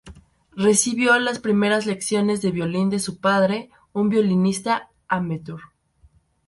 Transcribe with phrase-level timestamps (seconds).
[0.55, 5.59] Recibió las primeras lecciones de violín de su padre, un violinista amateur.